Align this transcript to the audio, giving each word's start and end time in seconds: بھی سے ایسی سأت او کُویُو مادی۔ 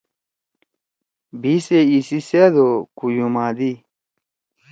بھی 1.41 1.55
سے 1.65 1.77
ایسی 1.91 2.19
سأت 2.29 2.53
او 2.61 2.69
کُویُو 2.97 3.27
مادی۔ 3.33 3.71